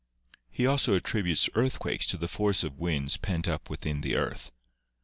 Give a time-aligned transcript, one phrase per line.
[0.49, 4.51] He also attributes earthquakes to the force of winds pent up within the earth.